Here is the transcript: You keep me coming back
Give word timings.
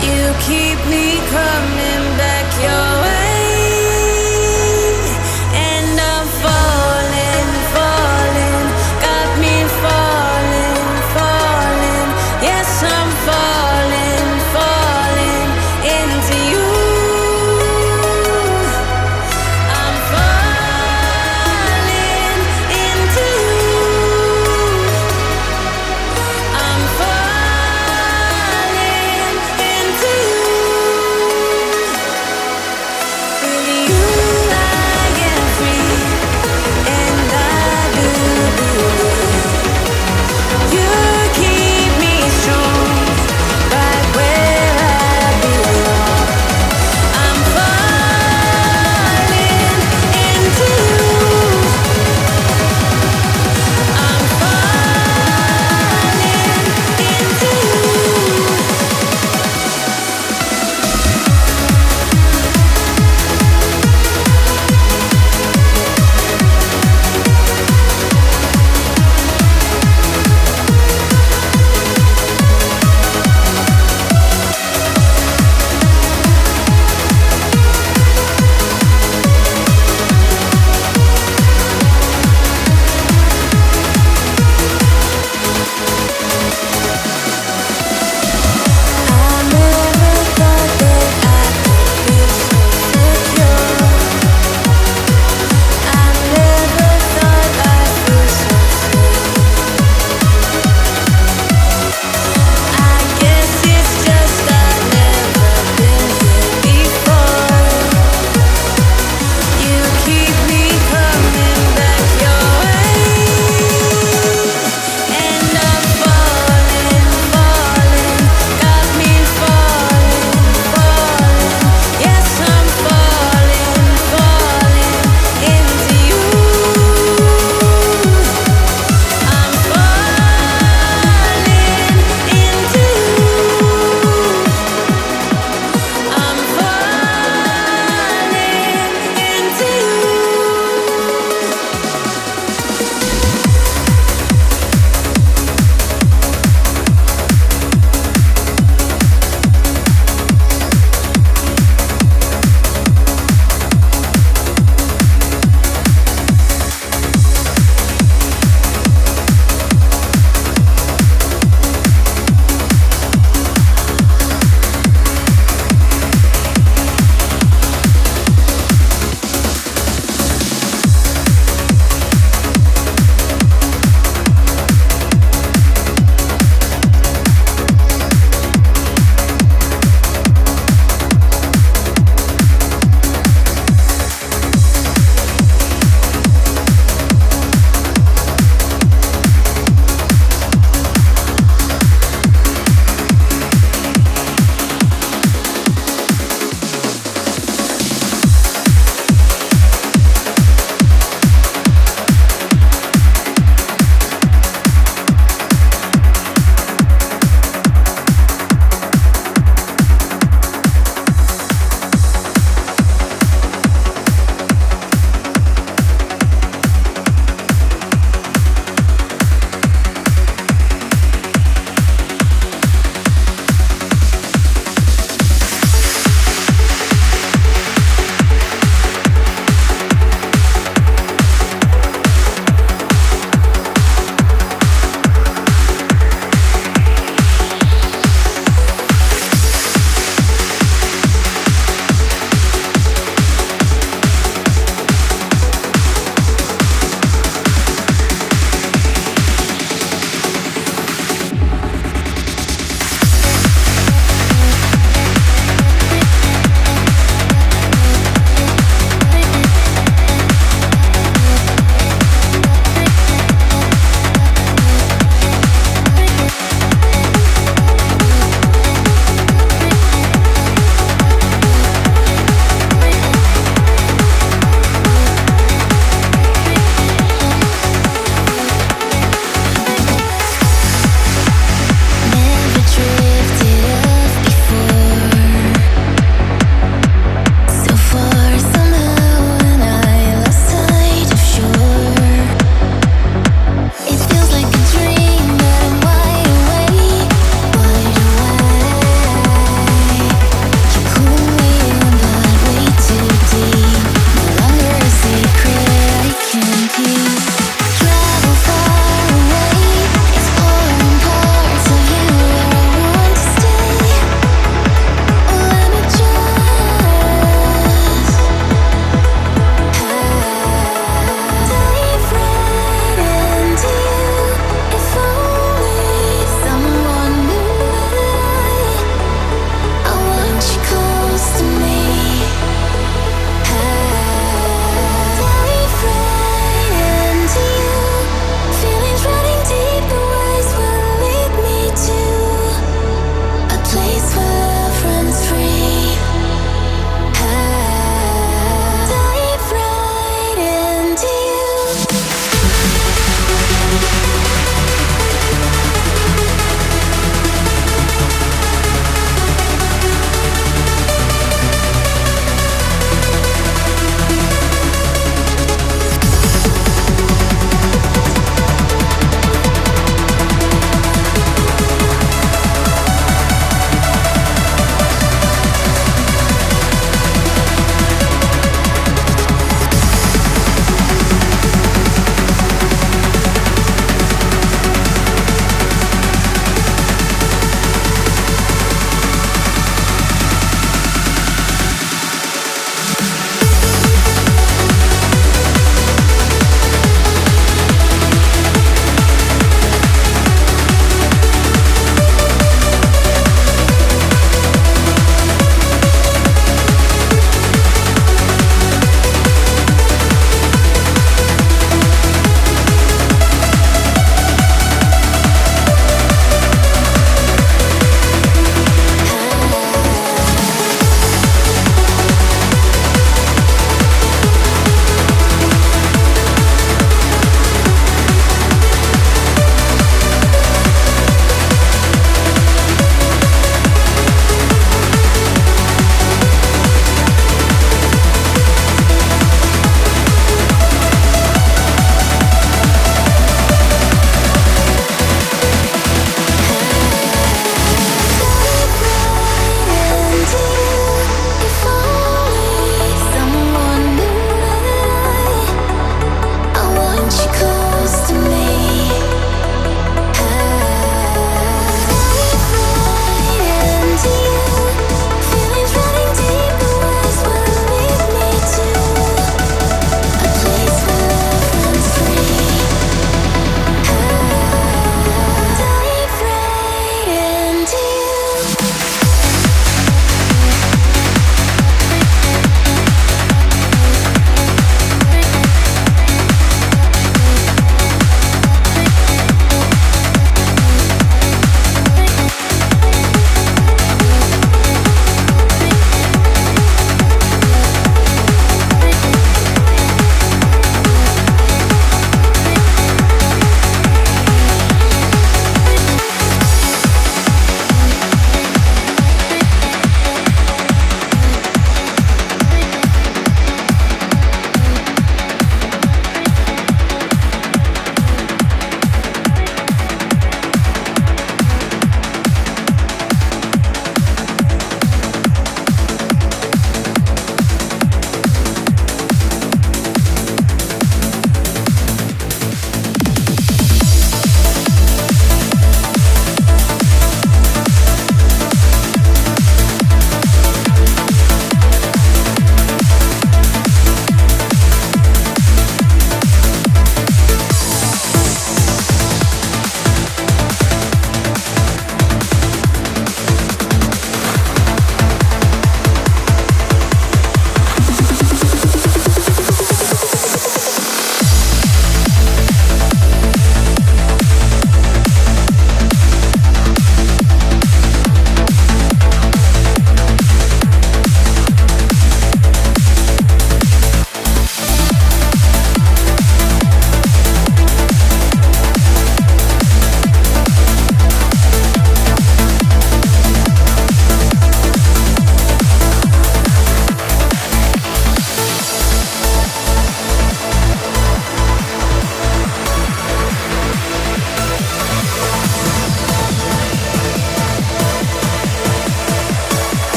You 0.00 0.32
keep 0.46 0.78
me 0.86 1.18
coming 1.28 2.04
back 2.16 2.46